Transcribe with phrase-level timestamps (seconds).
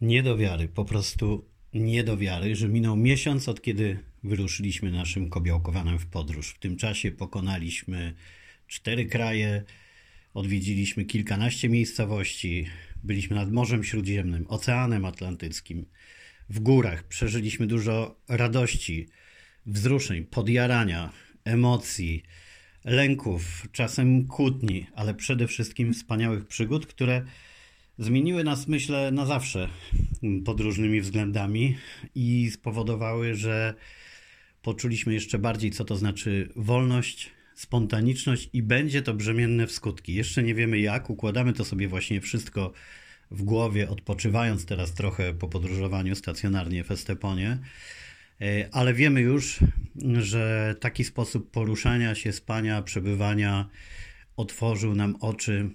[0.00, 5.30] nie do wiary, po prostu nie do wiary, że minął miesiąc od kiedy wyruszyliśmy naszym
[5.30, 6.50] kobiałkowanym w podróż.
[6.50, 8.14] W tym czasie pokonaliśmy
[8.66, 9.62] cztery kraje,
[10.34, 12.66] odwiedziliśmy kilkanaście miejscowości,
[13.04, 15.86] byliśmy nad Morzem Śródziemnym, Oceanem Atlantyckim,
[16.48, 19.08] w górach, przeżyliśmy dużo radości,
[19.66, 21.12] wzruszeń, podjarania,
[21.44, 22.22] emocji,
[22.84, 27.24] lęków, czasem kłótni, ale przede wszystkim wspaniałych przygód, które
[27.98, 29.68] zmieniły nas, myślę, na zawsze
[30.44, 31.76] pod różnymi względami
[32.14, 33.74] i spowodowały, że
[34.62, 40.14] poczuliśmy jeszcze bardziej, co to znaczy wolność, spontaniczność i będzie to brzemienne w skutki.
[40.14, 42.72] Jeszcze nie wiemy jak, układamy to sobie właśnie wszystko
[43.30, 47.58] w głowie, odpoczywając teraz trochę po podróżowaniu stacjonarnie w Esteponie,
[48.72, 49.58] ale wiemy już,
[50.18, 53.68] że taki sposób poruszania się, spania, przebywania
[54.36, 55.70] otworzył nam oczy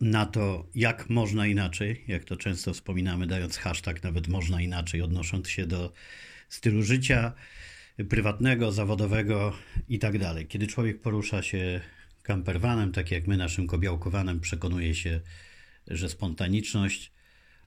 [0.00, 5.48] na to, jak można inaczej, jak to często wspominamy, dając hashtag nawet można inaczej, odnosząc
[5.48, 5.92] się do
[6.48, 7.32] stylu życia
[8.08, 9.56] prywatnego, zawodowego
[9.88, 10.46] i tak dalej.
[10.46, 11.80] Kiedy człowiek porusza się
[12.22, 15.20] campervanem, tak jak my naszym kobiałkowanem, przekonuje się,
[15.88, 17.12] że spontaniczność,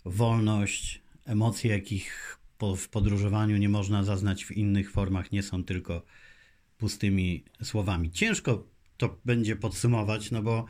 [0.05, 6.05] wolność, emocje, jakich po, w podróżowaniu nie można zaznać w innych formach, nie są tylko
[6.77, 8.11] pustymi słowami.
[8.11, 10.65] Ciężko to będzie podsumować, no bo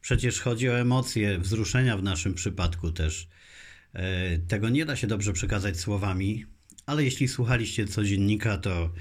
[0.00, 3.28] Przecież chodzi o emocje, wzruszenia w naszym przypadku też.
[3.92, 6.46] E, tego nie da się dobrze przekazać słowami,
[6.86, 8.92] ale jeśli słuchaliście codziennika, to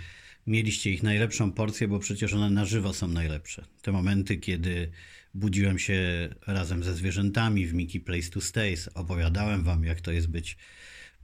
[0.47, 3.65] mieliście ich najlepszą porcję, bo przecież one na żywo są najlepsze.
[3.81, 4.91] Te momenty, kiedy
[5.33, 10.27] budziłem się razem ze zwierzętami w Mickey Place to Stays, opowiadałem wam, jak to jest
[10.27, 10.57] być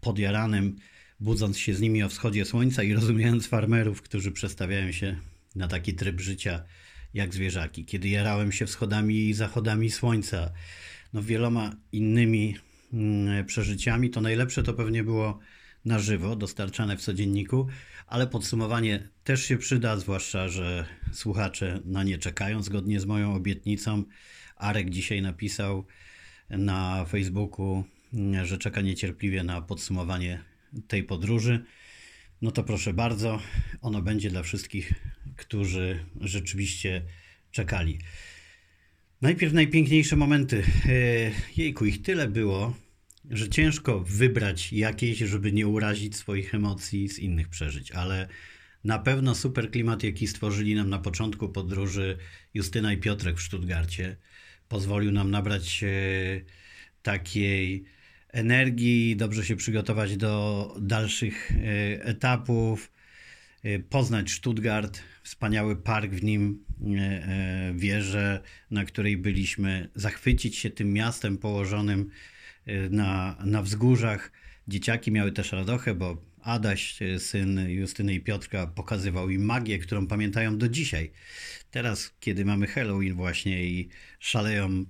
[0.02, 0.76] podjaranym,
[1.20, 5.18] budząc się z nimi o wschodzie słońca i rozumiejąc farmerów, którzy przestawiają się
[5.56, 6.64] na taki tryb życia
[7.16, 10.52] jak zwierzaki, kiedy jarałem się wschodami i zachodami słońca,
[11.14, 12.56] no wieloma innymi
[12.94, 15.40] mm, przeżyciami, to najlepsze to pewnie było
[15.86, 17.68] na żywo, dostarczane w codzienniku,
[18.08, 24.04] ale podsumowanie też się przyda, zwłaszcza, że słuchacze na nie czekają zgodnie z moją obietnicą.
[24.56, 25.86] Arek dzisiaj napisał
[26.50, 30.44] na Facebooku, mm, że czeka niecierpliwie na podsumowanie
[30.88, 31.66] tej podróży.
[32.42, 33.42] No to proszę bardzo,
[33.82, 34.94] ono będzie dla wszystkich
[35.36, 37.02] którzy rzeczywiście
[37.52, 38.00] czekali.
[39.22, 40.64] Najpierw najpiękniejsze momenty.
[40.86, 42.74] E, jejku, ich tyle było,
[43.30, 48.28] że ciężko wybrać jakieś, żeby nie urazić swoich emocji z innych przeżyć, ale
[48.84, 52.18] na pewno super klimat, jaki stworzyli nam na początku podróży
[52.54, 54.18] Justyna i Piotrek w Stuttgarcie,
[54.68, 55.88] pozwolił nam nabrać e,
[57.02, 57.86] takiej
[58.36, 62.92] energii, dobrze się przygotować do dalszych e, etapów,
[63.90, 68.42] poznać Stuttgart, wspaniały park w nim, e, e, wieżę,
[68.72, 72.10] na której byliśmy, zachwycić się tym miastem położonym
[72.66, 74.32] e, na, na wzgórzach.
[74.68, 80.58] Dzieciaki miały też radochę, bo Adaś, syn Justyny i Piotrka, pokazywał im magię, którą pamiętają
[80.58, 81.12] do dzisiaj.
[81.72, 84.86] Teraz, kiedy mamy Halloween właśnie i szaleją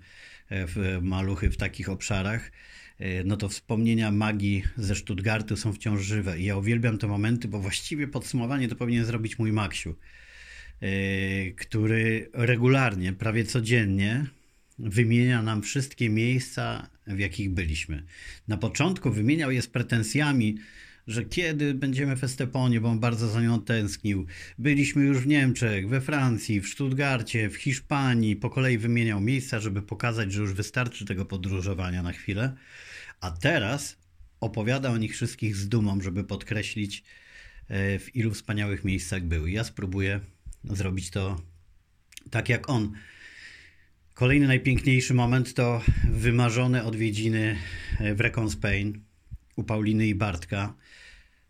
[1.01, 2.84] maluchy w takich obszarach, E,
[3.25, 6.39] no to wspomnienia magii ze Stuttgartu są wciąż żywe.
[6.39, 9.95] I ja uwielbiam te momenty, bo właściwie podsumowanie to powinien zrobić mój Maksiu,
[10.81, 14.25] e, który regularnie, prawie codziennie
[14.79, 18.03] wymienia nam wszystkie miejsca, w jakich byliśmy.
[18.47, 20.57] Na początku wymieniał je z pretensjami,
[21.07, 24.25] że kiedy będziemy w Esteponie, bo on bardzo za nią tęsknił.
[24.57, 28.35] Byliśmy już w Niemczech, we Francji, w Stuttgarcie, w Hiszpanii.
[28.35, 32.55] Po kolei wymieniał miejsca, żeby pokazać, że już wystarczy tego podróżowania na chwilę.
[33.21, 33.97] A teraz
[34.39, 37.03] opowiada o nich wszystkich z dumą, żeby podkreślić,
[37.67, 39.51] e, w ilu wspaniałych miejscach były.
[39.51, 40.19] Ja spróbuję
[40.63, 41.41] zrobić to
[42.29, 42.91] tak jak on.
[44.13, 47.55] Kolejny najpiękniejszy moment to wymarzone odwiedziny
[48.15, 49.01] w Recon Spain
[49.55, 50.73] u Pauliny i Bartka.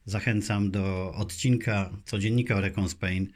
[0.05, 3.27] Zachęcam do odcinka codziennika o Recon Spain.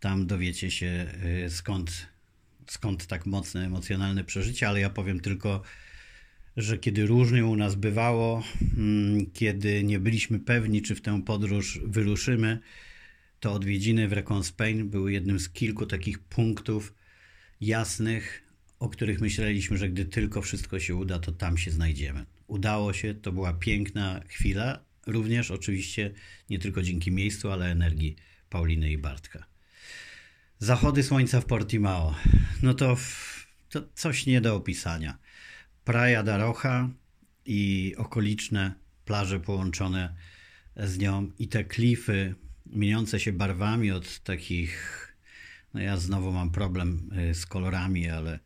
[0.00, 1.06] Tam dowiecie się
[1.44, 2.06] e, skąd,
[2.66, 5.62] skąd tak mocne emocjonalne przeżycie, ale ja powiem tylko
[6.58, 8.42] że kiedy różnie u nas bywało,
[8.76, 12.58] mm, kiedy nie byliśmy pewni, czy w tę podróż wyruszymy,
[13.40, 16.94] to odwiedziny w Recon Spain były jednym z kilku takich punktów
[17.60, 18.42] jasnych,
[18.78, 22.26] o których myśleliśmy, że gdy tylko wszystko się uda, to tam się znajdziemy.
[22.46, 26.14] Udało się, to była piękna chwila, również oczywiście
[26.50, 28.16] nie tylko dzięki miejscu, ale energii
[28.50, 29.46] Pauliny i Bartka.
[30.58, 32.14] Zachody słońca w Portimao,
[32.62, 32.96] no to,
[33.68, 35.18] to coś nie do opisania.
[35.84, 36.88] Praia da Rocha
[37.46, 38.74] i okoliczne
[39.04, 40.14] plaże połączone
[40.76, 42.34] z nią i te klify
[42.66, 45.04] mieniące się barwami od takich,
[45.74, 48.38] no ja znowu mam problem y, z kolorami, ale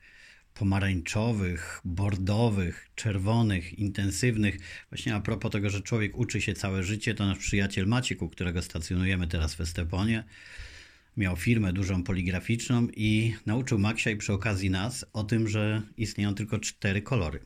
[0.54, 4.58] pomarańczowych, bordowych, czerwonych, intensywnych.
[4.90, 8.28] Właśnie a propos tego, że człowiek uczy się całe życie, to nasz przyjaciel Maciek, u
[8.28, 10.25] którego stacjonujemy teraz w Esteponie,
[11.16, 16.34] miał firmę dużą poligraficzną i nauczył Maksia i przy okazji nas o tym, że istnieją
[16.34, 17.40] tylko cztery kolory,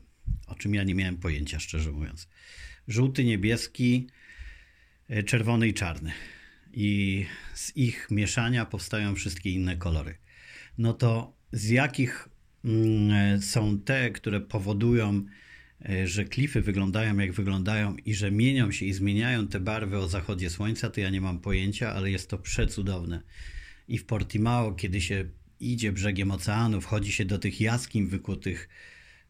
[0.47, 2.29] o czym ja nie miałem pojęcia, szczerze mówiąc.
[2.89, 4.07] Żółty, niebieski,
[5.09, 6.13] e, czerwony i czarny.
[6.73, 10.19] I z ich mieszania powstają wszystkie inne kolory.
[10.79, 12.29] No to z jakich
[13.41, 15.25] są te, które powodują,
[15.89, 20.09] e, że klify wyglądają jak wyglądają i że mienią się i zmieniają te barwy o
[20.09, 23.23] zachodzie słońca, to ja nie mam pojęcia, ale jest to przecudowne.
[23.89, 25.25] I w Portimao, kiedy się
[25.61, 28.69] idzie brzegiem oceanu, wchodzi się do tych jaskiń wykutych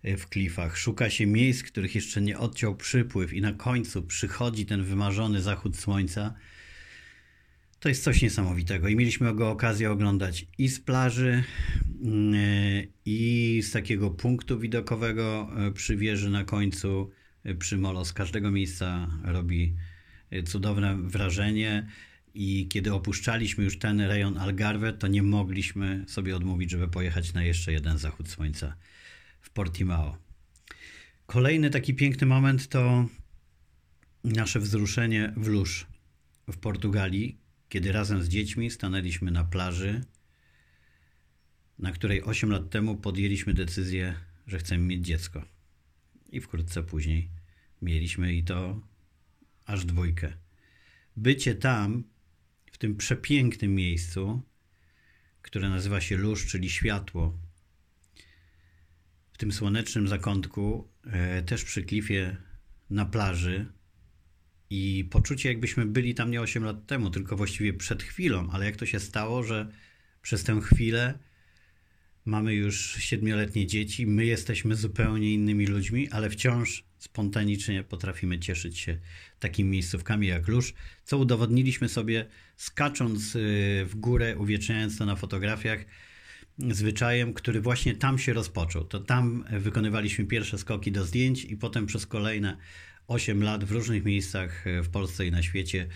[0.02, 4.66] e, w klifach, szuka się miejsc, których jeszcze nie odciął przypływ i na końcu przychodzi
[4.66, 6.34] ten wymarzony zachód słońca,
[7.80, 11.85] to jest coś niesamowitego i mieliśmy go okazję oglądać i z plaży, mm, e,
[13.04, 17.10] i z takiego punktu widokowego e, przy wieży na końcu,
[17.58, 18.04] przy molo.
[18.04, 19.76] Z każdego miejsca robi
[20.44, 21.86] cudowne wrażenie.
[22.34, 27.44] I kiedy opuszczaliśmy już ten rejon Algarve, to nie mogliśmy sobie odmówić, żeby pojechać na
[27.44, 28.76] jeszcze jeden zachód słońca
[29.40, 30.18] w Portimao.
[31.26, 33.08] Kolejny taki piękny moment to
[34.24, 35.86] nasze wzruszenie w Luz
[36.48, 37.38] w Portugalii,
[37.68, 40.04] kiedy razem z dziećmi stanęliśmy na plaży,
[41.78, 44.14] na której 8 lat temu podjęliśmy decyzję,
[44.46, 45.44] że chcemy mieć dziecko.
[46.32, 47.30] I wkrótce później
[47.82, 48.80] mieliśmy i to
[49.64, 50.32] aż dwójkę.
[51.16, 52.04] Bycie tam
[52.72, 54.42] w tym przepięknym miejscu,
[55.42, 57.38] które nazywa się Luz, czyli światło.
[59.32, 62.36] W tym słonecznym zakątku, e, też przy klifie
[62.90, 63.66] na plaży.
[64.70, 68.76] I poczucie, jakbyśmy byli tam nie 8 lat temu, tylko właściwie przed chwilą, ale jak
[68.76, 69.70] to się stało, że
[70.22, 71.18] przez tę chwilę
[72.26, 78.98] mamy już siedmioletnie dzieci, my jesteśmy zupełnie innymi ludźmi, ale wciąż spontanicznie potrafimy cieszyć się
[79.38, 80.72] takimi miejscówkami jak Luz,
[81.04, 82.26] co udowodniliśmy sobie
[82.56, 83.38] skacząc y,
[83.88, 85.84] w górę, uwieczniając to na fotografiach,
[86.58, 88.84] zwyczajem, który właśnie tam się rozpoczął.
[88.84, 92.56] To tam wykonywaliśmy pierwsze skoki do zdjęć i potem przez kolejne
[93.08, 95.88] 8 lat w różnych miejscach y, w Polsce i na świecie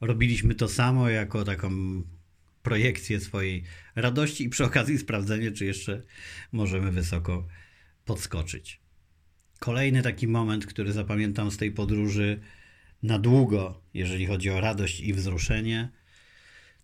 [0.00, 2.02] robiliśmy to samo jako taką
[2.64, 3.64] projekcję swojej
[3.94, 6.02] radości i przy okazji sprawdzenie, czy jeszcze
[6.52, 7.46] możemy wysoko
[8.04, 8.80] podskoczyć.
[9.58, 12.40] Kolejny taki moment, który zapamiętam z tej podróży
[13.02, 15.88] na długo, jeżeli chodzi o radość i wzruszenie,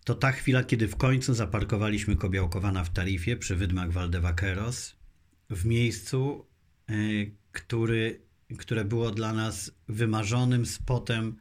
[0.03, 4.95] to ta chwila, kiedy w końcu zaparkowaliśmy Kobiałkowana w Tarifie przy wydmach Valdevaqueros
[5.49, 6.45] w miejscu,
[6.89, 8.21] y, który,
[8.57, 11.35] które było dla nas wymarzonym spotem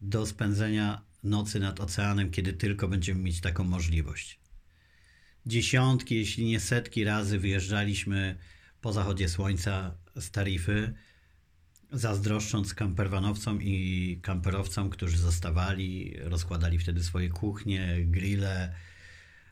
[0.00, 4.40] do spędzenia nocy nad oceanem, kiedy tylko będziemy mieć taką możliwość.
[5.46, 8.38] Dziesiątki, jeśli nie setki razy wyjeżdżaliśmy
[8.80, 10.94] po zachodzie słońca z tarify,
[11.92, 18.74] zazdroszcząc kamperwanowcom i kamperowcom, którzy zostawali, rozkładali wtedy swoje kuchnie, grille,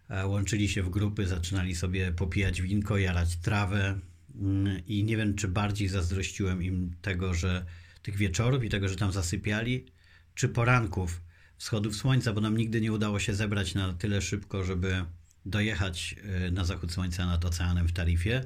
[0.09, 3.99] e, łączyli się w grupy, zaczynali sobie popijać winko, jarać trawę
[4.35, 7.67] mm, i nie wiem, czy bardziej zazdrościłem im tego, że
[8.03, 9.87] tych wieczorów i tego, że tam zasypiali,
[10.35, 11.21] czy poranków,
[11.59, 15.05] wschodów słońca, bo nam nigdy nie udało się zebrać na tyle szybko, żeby
[15.47, 18.45] dojechać e, na zachód słońca nad oceanem w Tarifie,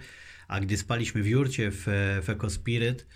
[0.48, 1.84] a gdy spaliśmy w jurcie w,
[2.22, 3.06] w Ecospirit,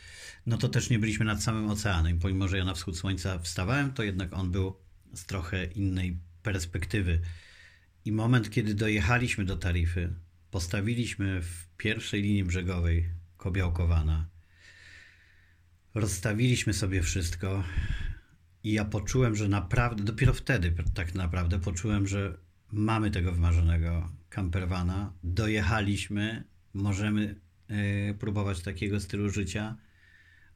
[0.47, 2.19] no to też nie byliśmy nad samym oceanem.
[2.19, 4.77] Pomimo, że ja na wschód słońca wstawałem, to jednak on był
[5.15, 7.21] z trochę innej perspektywy.
[8.05, 10.15] I moment, kiedy dojechaliśmy do Tarify,
[10.51, 14.29] postawiliśmy w pierwszej linii brzegowej Kobiałkowana,
[15.95, 17.65] rozstawiliśmy sobie wszystko
[18.65, 22.39] i ja poczułem, że naprawdę, dopiero wtedy tak naprawdę poczułem, że
[22.73, 26.45] mamy tego wymarzonego campervana, dojechaliśmy,
[26.75, 27.41] możemy
[28.11, 29.77] y, próbować takiego stylu życia,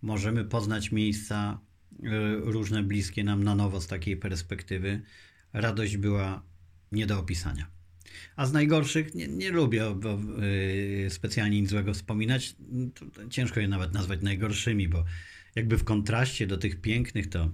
[0.03, 1.59] możemy poznać miejsca
[1.93, 1.99] y,
[2.41, 5.03] różne bliskie nam na nowo z takiej perspektywy.
[5.53, 6.43] Radość była
[6.93, 7.67] nie do opisania.
[8.37, 10.21] A z najgorszych nie, nie lubię bo,
[11.03, 12.57] yy, specjalnie nic złego wspominać.
[13.31, 15.05] Ciężko je nawet nazwać najgorszymi, bo
[15.55, 17.50] jakby w kontraście do tych pięknych to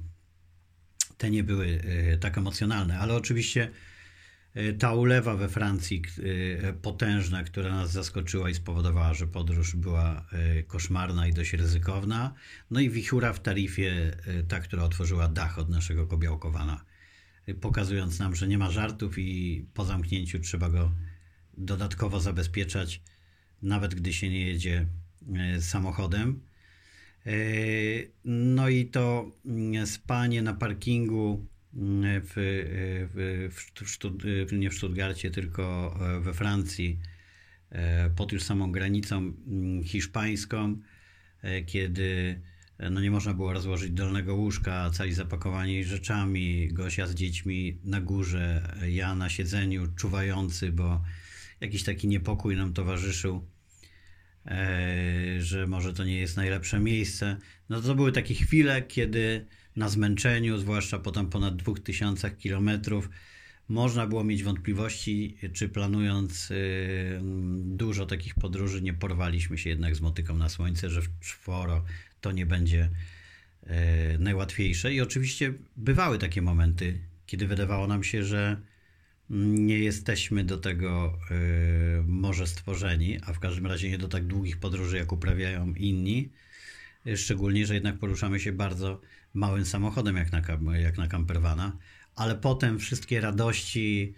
[1.18, 3.70] te nie były yy, tak emocjonalne, ale oczywiście
[4.54, 6.02] E, ta ulewa we Francji
[6.62, 12.34] e, potężna, która nas zaskoczyła i spowodowała, że podróż była e, koszmarna i dość ryzykowna.
[12.70, 14.16] No i wichura w tarifie,
[14.48, 16.84] ta, która otworzyła dach od naszego kobiałkowana,
[17.60, 20.92] pokazując nam, że nie ma żartów i po zamknięciu trzeba go
[21.56, 23.02] dodatkowo zabezpieczać,
[23.62, 24.86] nawet gdy się nie jedzie
[25.60, 26.40] samochodem.
[28.24, 32.32] No i to mm, spanie na parkingu w,
[33.14, 36.98] w, w, w, nie w Stuttgarcie, tylko we Francji,
[38.16, 40.76] pod już samą granicą mm, hiszpańską,
[41.66, 42.40] kiedy
[42.90, 48.74] no nie można było rozłożyć dolnego łóżka, cali zapakowani rzeczami, Gosia z dziećmi na górze,
[48.88, 51.02] ja na siedzeniu czuwający, bo
[51.60, 53.53] jakiś taki niepokój nam towarzyszył, e,
[55.38, 57.36] że może to nie jest najlepsze miejsce.
[57.68, 59.46] No to były takie chwile, kiedy
[59.76, 63.08] na zmęczeniu, zwłaszcza potem ponad 2000 kilometrów,
[63.68, 67.20] można było mieć wątpliwości, czy planując y,
[67.64, 71.84] dużo takich podróży, nie porwaliśmy się jednak z motyką na słońce, że w czworo
[72.20, 72.90] to nie będzie
[73.62, 73.68] y,
[74.18, 74.94] najłatwiejsze.
[74.94, 78.56] I oczywiście bywały takie momenty, kiedy wydawało nam się, że
[79.30, 84.58] nie jesteśmy do tego y, może stworzeni, a w każdym razie nie do tak długich
[84.58, 86.32] podróży, jak uprawiają inni.
[87.16, 89.00] Szczególnie, że jednak poruszamy się bardzo
[89.34, 90.42] małym samochodem, jak na,
[90.78, 91.76] jak na campervana
[92.16, 94.14] ale potem wszystkie radości,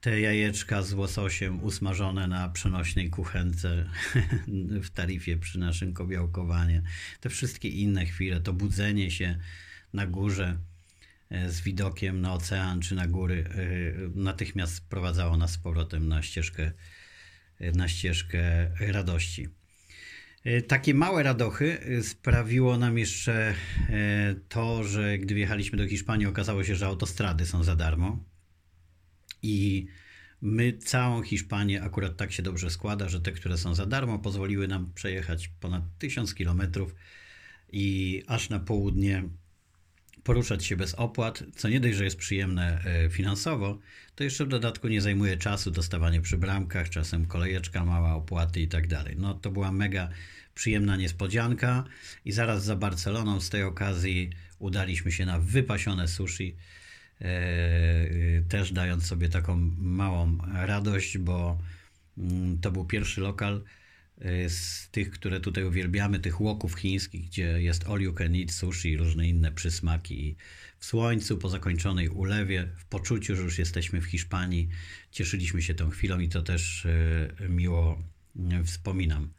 [0.00, 3.90] te jajeczka z łososiem usmażone na przenośnej kuchence
[4.86, 6.82] w tarifie przy naszym kobiałkowanie,
[7.20, 9.38] te wszystkie inne chwile, to budzenie się
[9.92, 10.58] na górze
[11.48, 16.72] z widokiem na ocean czy na góry e, natychmiast prowadzało nas z powrotem na ścieżkę,
[17.58, 19.48] e, na ścieżkę radości.
[20.46, 23.54] E, takie małe radochy e, sprawiło nam jeszcze
[23.88, 28.24] e, to, że gdy wjechaliśmy do Hiszpanii, okazało się, że autostrady są za darmo.
[29.42, 29.86] I
[30.42, 34.68] my całą Hiszpanię akurat tak się dobrze składa, że te, które są za darmo, pozwoliły
[34.68, 36.94] nam przejechać ponad 1000 kilometrów
[37.72, 39.28] i aż na południe
[40.26, 43.78] poruszać się bez opłat, co nie dość, że jest przyjemne finansowo,
[44.14, 48.68] to jeszcze w dodatku nie zajmuje czasu dostawanie przy bramkach, czasem kolejeczka mała, opłaty i
[48.68, 49.16] tak dalej.
[49.18, 50.08] No to była mega
[50.54, 51.84] przyjemna niespodzianka
[52.24, 56.56] i zaraz za Barceloną z tej okazji udaliśmy się na wypasione sushi,
[57.20, 58.08] e, e,
[58.48, 61.58] też dając sobie taką małą radość, bo
[62.18, 63.85] mm, to był pierwszy lokal e,
[64.48, 68.90] z tych, które tutaj uwielbiamy, tych łoków chińskich, gdzie jest all you can eat sushi
[68.90, 70.36] i różne inne przysmaki.
[70.78, 74.68] w słońcu, po zakończonej ulewie, w poczuciu, że już jesteśmy w Hiszpanii,
[75.10, 76.86] cieszyliśmy się tą chwilą i to też
[77.48, 78.02] miło
[78.64, 79.32] wspominam.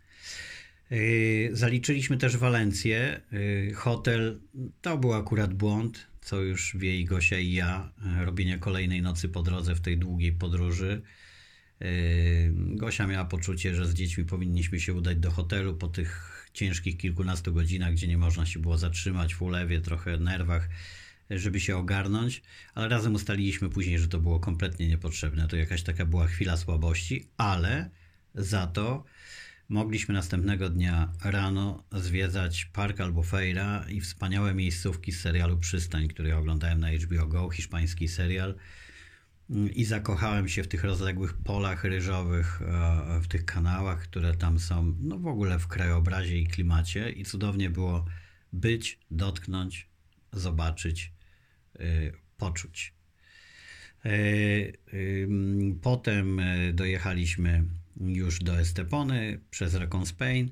[0.90, 3.22] Yy, zaliczyliśmy też Walencję.
[3.76, 4.40] Hotel
[4.82, 9.44] to był akurat błąd, co już wie i Gosia i ja, robienie kolejnej nocy po
[9.44, 11.02] drodze w tej długiej podróży.
[12.52, 17.54] Gosia miała poczucie, że z dziećmi powinniśmy się udać do hotelu po tych ciężkich kilkunastu
[17.54, 20.70] godzinach, gdzie nie można się było zatrzymać w ulewie, trochę nerwach,
[21.30, 22.42] żeby się ogarnąć,
[22.76, 25.48] ale razem ustaliliśmy później, że to było kompletnie niepotrzebne.
[25.48, 27.90] To jakaś taka była chwila słabości, ale
[28.36, 29.04] za to
[29.70, 36.80] Mogliśmy następnego dnia rano zwiedzać park Albufeira i wspaniałe miejscówki z serialu Przystań, który oglądałem
[36.80, 38.56] na HBO Go, hiszpański serial.
[39.50, 44.96] I zakochałem się w tych rozległych polach ryżowych, e, w tych kanałach, które tam są,
[45.00, 47.12] no w ogóle w krajobrazie i klimacie.
[47.12, 48.06] I cudownie było
[48.54, 49.90] być, dotknąć,
[50.34, 51.14] zobaczyć,
[51.80, 51.86] e,
[52.38, 52.94] poczuć.
[54.06, 54.10] E,
[55.82, 56.42] potem
[56.74, 57.64] dojechaliśmy
[58.00, 60.50] już do Estepony przez Recon Spain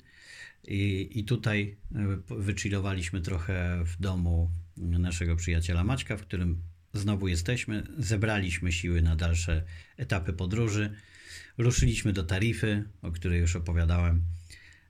[0.68, 6.62] i, i tutaj e, wychillowaliśmy trochę w domu naszego przyjaciela Maćka, w którym
[6.96, 7.84] znowu jesteśmy.
[7.98, 9.64] Zebraliśmy siły na dalsze
[9.98, 10.96] etapy podróży.
[11.58, 14.24] Ruszyliśmy do Tarify, o której już opowiadałem,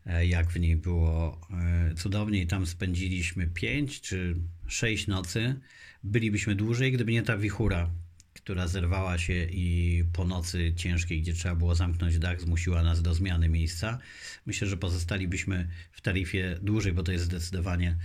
[0.06, 4.36] e, jak w niej było e, cudownie i tam spędziliśmy 5 czy
[4.68, 5.60] 6 nocy.
[6.04, 7.92] Bylibyśmy dłużej, gdyby nie ta wichura,
[8.34, 13.14] która zerwała się i po nocy ciężkiej, gdzie trzeba było zamknąć dach, zmusiła nas do
[13.14, 14.00] zmiany miejsca.
[14.46, 17.98] Myślę, że pozostalibyśmy w taryfie dłużej, bo to jest zdecydowanie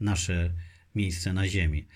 [0.00, 0.52] nasze
[0.94, 1.86] miejsce na ziemi.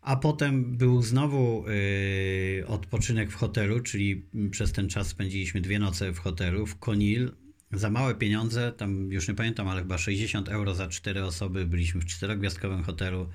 [0.00, 6.12] A potem był znowu yy, odpoczynek w hotelu, czyli przez ten czas spędziliśmy dwie noce
[6.12, 7.32] w hotelu w Konil.
[7.72, 11.66] Za małe pieniądze, tam już nie pamiętam, ale chyba 60 euro za cztery osoby.
[11.66, 13.28] Byliśmy w czterogwiazdkowym hotelu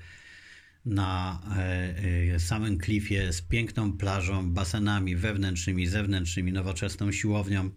[0.84, 7.70] na e, e, samym klifie z piękną plażą, basenami wewnętrznymi, zewnętrznymi, nowoczesną siłownią.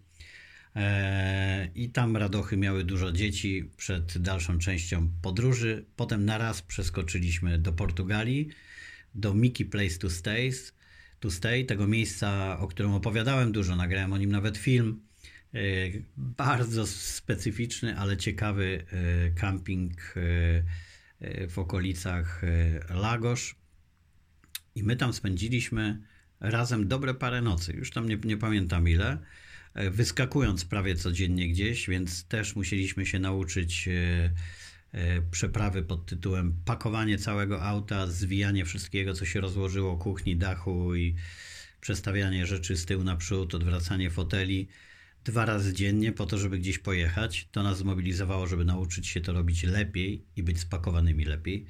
[0.77, 5.86] E, I tam radochy miały dużo dzieci przed dalszą częścią podróży.
[5.96, 8.50] Potem naraz przeskoczyliśmy do Portugalii,
[9.15, 10.51] do Mickey Place to Stay,
[11.19, 15.01] to stay tego miejsca, o którym opowiadałem dużo, nagrałem o nim nawet film.
[16.17, 18.86] Bardzo specyficzny, ale ciekawy
[19.36, 20.13] camping
[21.50, 23.55] w okolicach e, Lagos.
[24.75, 26.01] I my tam spędziliśmy
[26.39, 27.74] razem dobre parę nocy.
[27.74, 29.17] Już tam nie, nie pamiętam ile.
[29.77, 37.17] E, wyskakując prawie codziennie gdzieś, więc też musieliśmy się nauczyć e, przeprawy pod tytułem pakowanie
[37.17, 41.15] całego auta, zwijanie wszystkiego, co się rozłożyło, kuchni, dachu i
[41.81, 44.67] przestawianie rzeczy z tyłu naprzód, odwracanie foteli
[45.25, 47.48] dwa razy dziennie po to, żeby gdzieś pojechać.
[47.51, 51.65] To nas zmobilizowało, żeby nauczyć się to robić lepiej i być spakowanymi lepiej,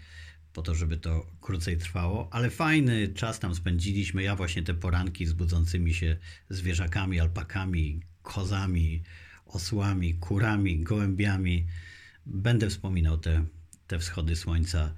[0.58, 2.30] po to, żeby to krócej trwało.
[2.32, 4.24] Ale fajny czas tam spędziliśmy.
[4.24, 6.18] Ja właśnie te poranki z budzącymi się
[6.50, 9.04] zwierzakami, alpakami, kozami,
[9.46, 11.68] osłami, kurami, gołębiami.
[12.26, 13.46] Będę wspominał te,
[13.88, 14.94] te wschody słońca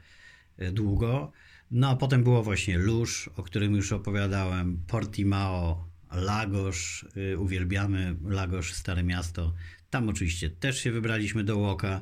[0.57, 1.31] e, długo.
[1.71, 8.73] No a potem było właśnie Luz, o którym już opowiadałem, Portimao, Lagos, y, uwielbiamy Lagos,
[8.73, 9.53] Stare Miasto.
[9.89, 12.01] Tam oczywiście też się wybraliśmy do Łoka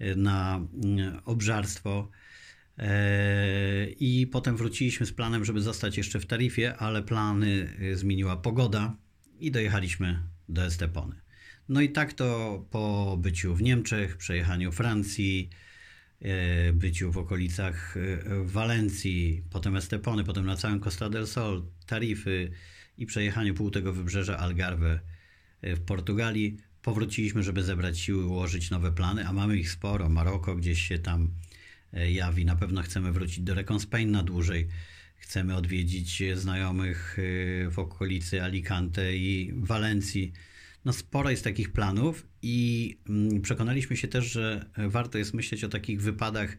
[0.00, 0.60] y, na
[1.18, 2.10] y, obżarstwo.
[2.80, 8.96] E, I potem wróciliśmy z planem, żeby zostać jeszcze w Tarifie, ale plany zmieniła pogoda
[9.40, 10.18] i dojechaliśmy
[10.48, 11.16] do Estepony.
[11.68, 15.50] No i tak to po byciu w Niemczech, przejechaniu Francji,
[16.20, 18.00] E, byciu w okolicach e,
[18.44, 22.50] Walencji, potem Estepony, potem na całym Costa del Sol, Tarify
[22.98, 25.00] i przejechaniu pół tego wybrzeża Algarve
[25.62, 26.56] e, w Portugalii.
[26.82, 30.08] Powróciliśmy, żeby zebrać siły, ułożyć nowe plany, a mamy ich sporo.
[30.08, 31.30] Maroko gdzieś się tam
[31.92, 32.44] jawi.
[32.44, 34.68] Na pewno chcemy wrócić do Recon Spain na dłużej.
[35.16, 37.16] Chcemy odwiedzić znajomych
[37.70, 40.32] w okolicy Alicante i Walencji
[40.84, 45.68] no sporo jest takich planów i mm, przekonaliśmy się też, że warto jest myśleć o
[45.68, 46.56] takich wypadach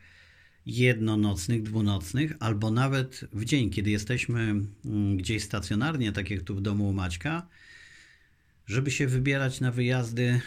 [0.66, 4.42] jednonocnych, dwunocnych, albo nawet w dzień, kiedy jesteśmy
[4.86, 7.48] mm, gdzieś stacjonarnie, tak jak tu w domu u Maćka,
[8.68, 10.42] żeby się wybierać na wyjazdy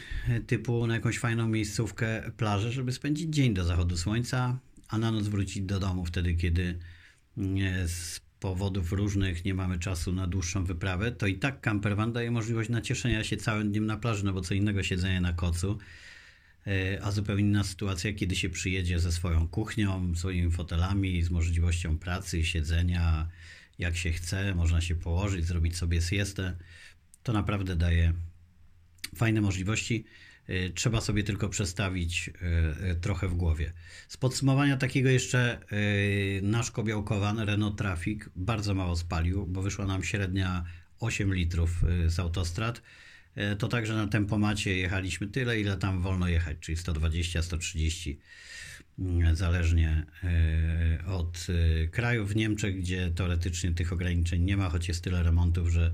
[0.46, 5.28] typu na jakąś fajną miejscówkę, plażę, żeby spędzić dzień do zachodu słońca, a na noc
[5.28, 6.78] wrócić do domu wtedy, kiedy
[7.38, 7.88] mm,
[8.40, 13.24] powodów różnych nie mamy czasu na dłuższą wyprawę, to i tak campervan daje możliwość nacieszenia
[13.24, 15.78] się całym dniem na plaży, no bo co innego siedzenie na kocu,
[16.66, 21.98] e, a zupełnie inna sytuacja, kiedy się przyjedzie ze swoją kuchnią, swoimi fotelami, z możliwością
[21.98, 23.28] pracy, siedzenia,
[23.78, 26.56] jak się chce, można się położyć, zrobić sobie siestę.
[27.22, 28.12] To naprawdę daje
[29.16, 30.04] fajne możliwości.
[30.48, 33.72] Y, trzeba sobie tylko przestawić y, y, trochę w głowie.
[34.08, 35.58] Z podsumowania takiego jeszcze
[36.42, 40.64] nasz kobiałkowan Renault Traffic bardzo mało spalił, bo wyszła nam średnia
[41.00, 42.83] 8 litrów z autostrad.
[43.59, 48.16] To także na tempomacie jechaliśmy tyle, ile tam wolno jechać, czyli 120-130
[49.33, 50.07] zależnie
[51.07, 51.46] od
[51.90, 52.26] kraju.
[52.26, 55.92] W Niemczech, gdzie teoretycznie tych ograniczeń nie ma, choć jest tyle remontów, że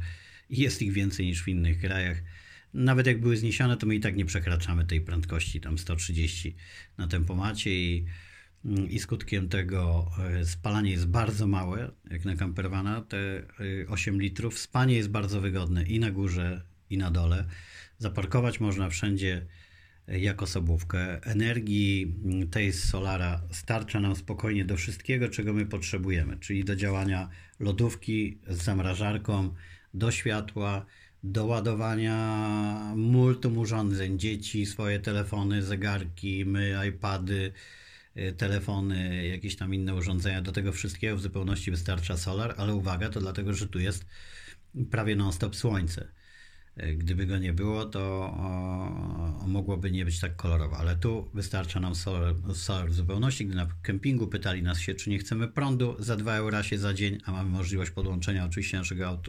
[0.51, 2.23] jest ich więcej niż w innych krajach
[2.75, 6.57] nawet jak były zniesione, to my i tak nie przekraczamy tej prędkości, tam 130
[6.99, 8.07] na tempomacie i,
[8.89, 13.43] i skutkiem tego e, spalanie jest bardzo małe, jak na campervana, te
[13.89, 14.59] 8 e, litrów.
[14.59, 17.45] Spanie jest bardzo wygodne i na górze, i na dole.
[17.99, 19.47] Zaparkować można wszędzie
[20.09, 21.23] e, jako sobówkę.
[21.23, 22.15] Energii
[22.51, 27.29] tej z solara starcza nam spokojnie do wszystkiego, czego my potrzebujemy, czyli do działania
[27.61, 29.55] lodówki z zamrażarką,
[29.95, 30.87] do światła,
[31.23, 37.53] do ładowania multum urządzeń, dzieci, swoje telefony, zegarki, my, iPady,
[38.17, 40.43] y, telefony, jakieś tam inne urządzenia.
[40.43, 44.07] Do tego wszystkiego w zupełności wystarcza solar, ale uwaga, to dlatego, że tu jest
[44.91, 46.09] prawie non-stop słońce.
[46.97, 48.35] Gdyby go nie było, to
[49.47, 53.47] mogłoby nie być tak kolorowo, ale tu wystarcza nam solar, solar w zupełności.
[53.47, 56.95] Gdy na kempingu pytali nas się, czy nie chcemy prądu za 2 euro się za
[56.95, 59.21] dzień, a mamy możliwość podłączenia oczywiście naszego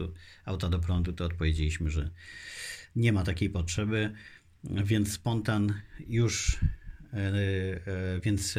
[0.44, 2.10] auta do prądu, to odpowiedzieliśmy, że
[2.96, 4.12] nie ma takiej potrzeby,
[4.64, 5.74] więc spontan
[6.08, 6.58] już,
[7.12, 8.56] e, e, więc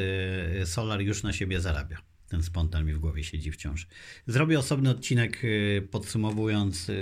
[0.62, 3.88] e, solar już na siebie zarabia ten spontan mi w głowie siedzi wciąż.
[4.28, 6.93] Zrobię osobny odcinek y, podsumowując y,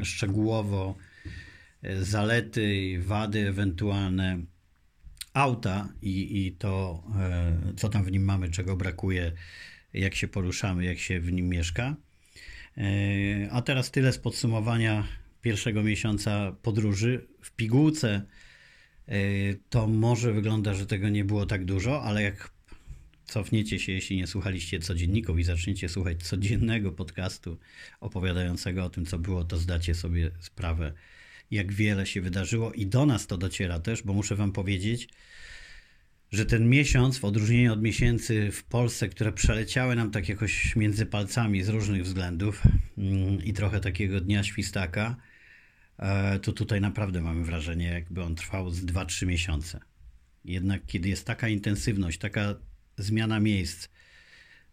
[0.00, 0.96] y, szczegółowo
[2.00, 4.38] zalety i wady ewentualne
[5.34, 7.04] auta i, i to,
[7.76, 9.32] co tam w nim mamy, czego brakuje,
[9.92, 11.96] jak się poruszamy, jak się w nim mieszka.
[13.50, 15.06] A teraz tyle z podsumowania
[15.42, 17.26] pierwszego miesiąca podróży.
[17.42, 18.22] W pigułce
[19.70, 22.53] to może wygląda, że tego nie było tak dużo, ale jak
[23.24, 27.58] cofniecie się, jeśli nie słuchaliście codzienników i zaczniecie słuchać codziennego podcastu
[28.00, 30.92] opowiadającego o tym, co było, to zdacie sobie sprawę,
[31.50, 35.08] jak wiele się wydarzyło i do nas to dociera też, bo muszę Wam powiedzieć,
[36.32, 41.06] że ten miesiąc, w odróżnieniu od miesięcy w Polsce, które przeleciały nam tak jakoś między
[41.06, 42.62] palcami z różnych względów
[42.98, 45.16] mm, i trochę takiego dnia świstaka,
[45.98, 49.80] e, to tutaj naprawdę mamy wrażenie, jakby on trwał z 2-3 miesiące.
[50.44, 52.54] Jednak kiedy jest taka intensywność, taka
[52.96, 53.88] zmiana miejsc,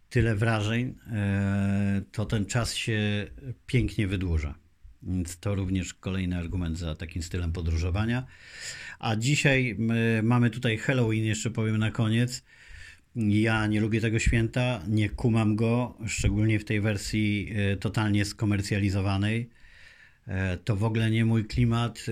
[0.10, 3.28] tyle wrażeń, e, to ten czas się
[3.66, 4.56] pięknie wydłuża.
[5.04, 8.26] Więc to również kolejny argument za takim stylem podróżowania.
[9.00, 9.78] A dzisiaj
[10.24, 12.44] mamy tutaj Halloween, jeszcze powiem na koniec.
[13.16, 19.50] Ja nie lubię tego święta, nie kumam go, szczególnie w tej wersji e, totalnie skomercjalizowanej.
[20.28, 22.12] E, to w ogóle nie mój klimat, e,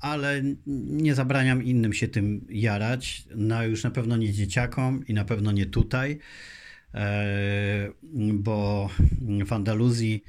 [0.00, 0.42] ale
[0.86, 3.24] nie zabraniam innym się tym jarać.
[3.36, 6.18] No już na pewno nie dzieciakom i na pewno nie tutaj,
[6.94, 7.90] e,
[8.32, 8.90] bo
[9.46, 10.24] w Andaluzji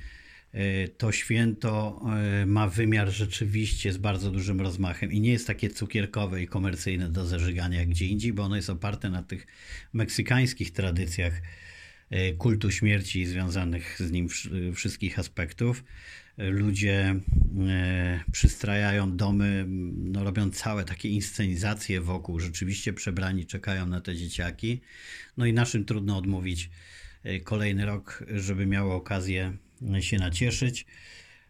[0.97, 2.02] to święto
[2.45, 7.26] ma wymiar rzeczywiście z bardzo dużym rozmachem i nie jest takie cukierkowe i komercyjne do
[7.26, 9.47] zażygania jak gdzie indziej, bo ono jest oparte na tych
[9.93, 11.41] meksykańskich tradycjach
[12.38, 14.28] kultu śmierci związanych z nim
[14.74, 15.84] wszystkich aspektów
[16.50, 17.15] ludzie
[17.69, 19.65] e, przystrajają domy,
[19.97, 24.82] no, robią całe takie inscenizacje wokół, rzeczywiście przebrani czekają na te dzieciaki.
[25.38, 26.69] No i naszym trudno odmówić
[27.24, 29.58] e, kolejny rok, żeby miało okazję
[30.00, 30.86] się nacieszyć.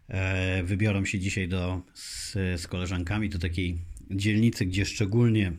[0.08, 3.78] E, wybiorą się dzisiaj do, z, z koleżankami do takiej
[4.12, 5.54] dzielnicy, gdzie szczególnie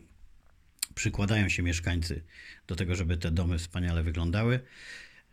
[0.95, 2.23] przykładają się mieszkańcy
[2.67, 4.59] do tego, żeby te domy wspaniale wyglądały.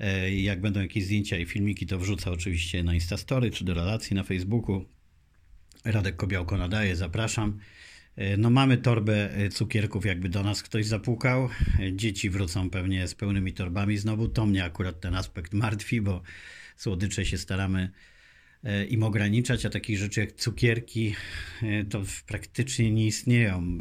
[0.00, 4.16] E, jak będą jakieś zdjęcia i filmiki, to wrzucę oczywiście na Instastory czy do relacji
[4.16, 4.84] na Facebooku.
[5.84, 7.58] Radek Kobiałko nadaje, zapraszam.
[8.16, 11.48] E, no mamy torbę e, cukierków, jakby do nas ktoś zapukał.
[11.92, 14.28] Dzieci wrócą pewnie z pełnymi torbami znowu.
[14.28, 16.22] To mnie akurat ten aspekt martwi, bo
[16.76, 17.90] słodycze się staramy
[18.88, 21.14] im ograniczać, a takich rzeczy jak cukierki
[21.90, 23.78] to praktycznie nie istnieją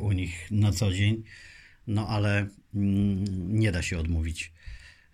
[0.00, 1.22] u nich na co dzień.
[1.86, 3.24] No ale mm,
[3.58, 4.52] nie da się odmówić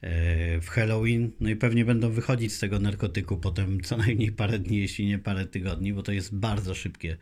[0.05, 4.59] E, w Halloween, no i pewnie będą wychodzić z tego narkotyku potem co najmniej parę
[4.59, 7.17] dni, jeśli nie parę tygodni, bo to jest bardzo szybkie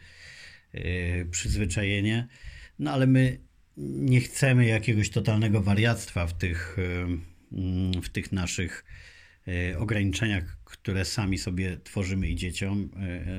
[0.72, 2.28] e, przyzwyczajenie.
[2.78, 3.38] No ale my
[3.76, 8.84] nie chcemy jakiegoś totalnego wariactwa w tych, e, w tych naszych
[9.78, 12.90] ograniczeniach, które sami sobie tworzymy i dzieciom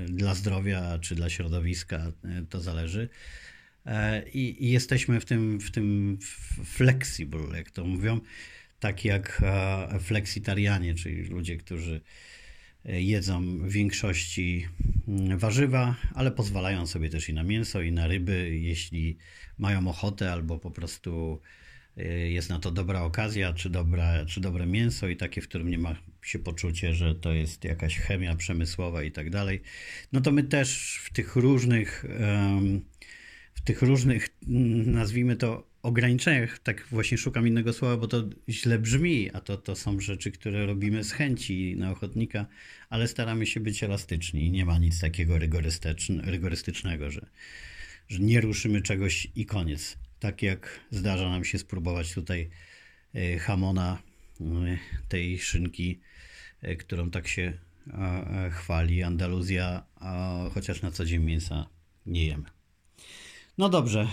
[0.05, 2.11] dla zdrowia czy dla środowiska,
[2.49, 3.09] to zależy.
[4.33, 6.17] I, i jesteśmy w tym, w tym
[6.65, 8.19] flexible, jak to mówią
[8.83, 12.01] tak jak e, fleksitarianie, czyli ludzie, którzy
[12.85, 14.67] e, jedzą w większości
[15.07, 19.17] mm, warzywa, ale pozwalają sobie też i na mięso, i na ryby, jeśli
[19.57, 21.62] mają ochotę, albo po prostu e,
[22.29, 25.77] jest na to dobra okazja, czy, dobra, czy dobre mięso, i takie, w którym nie
[25.77, 29.61] ma się poczucie, że to jest jakaś chemia przemysłowa i tak dalej.
[30.11, 32.05] No to my też w tych różnych,
[33.53, 38.79] w tych różnych, mm, nazwijmy to, ograniczeniach, tak właśnie szukam innego słowa, bo to źle
[38.79, 42.45] brzmi, a to, to są rzeczy, które robimy z chęci na ochotnika,
[42.89, 44.51] ale staramy się być elastyczni.
[44.51, 45.37] Nie ma nic takiego
[46.25, 47.25] rygorystycznego, że,
[48.07, 49.97] że nie ruszymy czegoś i koniec.
[50.23, 52.49] Tak jak zdarza nam się spróbować tutaj
[53.15, 53.97] e, hamona,
[54.41, 55.99] e, tej szynki,
[56.61, 57.53] e, którą tak się
[58.51, 59.85] chwali Andaluzja,
[60.53, 61.69] chociaż na co dzień mięsa
[62.05, 62.43] nie jemy.
[63.57, 64.07] No dobrze,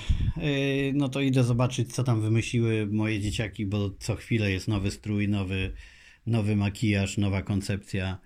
[0.94, 5.28] no to idę zobaczyć, co tam wymyśliły moje dzieciaki, bo co chwilę jest nowy strój,
[5.28, 5.72] nowy,
[6.26, 8.18] nowy makijaż, nowa koncepcja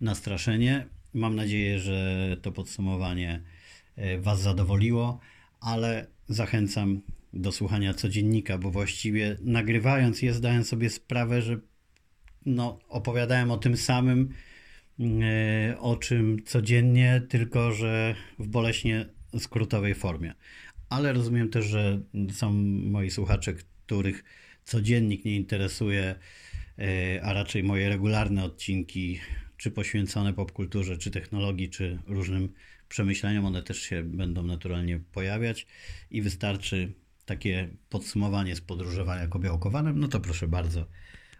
[0.00, 0.86] na straszenie.
[1.14, 3.42] Mam nadzieję, że to podsumowanie
[4.18, 5.20] Was zadowoliło,
[5.60, 7.00] ale zachęcam
[7.32, 11.60] do słuchania codziennika, bo właściwie nagrywając je zdałem sobie sprawę, że
[12.46, 14.28] no, opowiadałem o tym samym,
[14.98, 15.08] yy,
[15.78, 19.06] o czym codziennie, tylko że w boleśnie
[19.38, 20.34] skrótowej formie.
[20.88, 22.00] Ale rozumiem też, że
[22.32, 24.24] są moi słuchacze, których
[24.64, 26.14] codziennik nie interesuje,
[26.78, 29.20] e, a raczej moje regularne odcinki,
[29.56, 32.52] czy poświęcone popkulturze, czy technologii, czy różnym
[32.88, 35.66] przemyśleniom, one też się będą naturalnie pojawiać
[36.10, 36.92] i wystarczy
[37.32, 40.86] takie podsumowanie z podróżowania kobiałkowanym, no to proszę bardzo,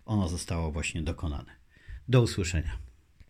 [0.04, 1.52] ono zostało właśnie dokonane.
[2.08, 2.78] Do usłyszenia.